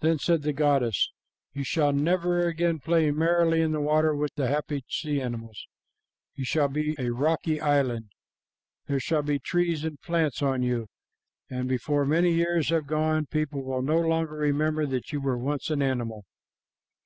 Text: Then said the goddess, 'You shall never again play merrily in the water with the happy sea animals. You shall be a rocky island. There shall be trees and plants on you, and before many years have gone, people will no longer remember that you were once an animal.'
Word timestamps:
Then 0.00 0.18
said 0.18 0.42
the 0.42 0.52
goddess, 0.52 1.10
'You 1.54 1.64
shall 1.64 1.90
never 1.94 2.46
again 2.46 2.80
play 2.80 3.10
merrily 3.10 3.62
in 3.62 3.72
the 3.72 3.80
water 3.80 4.14
with 4.14 4.30
the 4.34 4.46
happy 4.48 4.84
sea 4.90 5.22
animals. 5.22 5.66
You 6.34 6.44
shall 6.44 6.68
be 6.68 6.94
a 6.98 7.08
rocky 7.14 7.62
island. 7.62 8.10
There 8.88 9.00
shall 9.00 9.22
be 9.22 9.38
trees 9.38 9.82
and 9.82 9.98
plants 10.02 10.42
on 10.42 10.62
you, 10.62 10.88
and 11.48 11.66
before 11.66 12.04
many 12.04 12.34
years 12.34 12.68
have 12.68 12.86
gone, 12.86 13.24
people 13.24 13.62
will 13.64 13.80
no 13.80 14.00
longer 14.02 14.34
remember 14.36 14.84
that 14.84 15.10
you 15.14 15.20
were 15.22 15.38
once 15.38 15.70
an 15.70 15.80
animal.' 15.80 16.26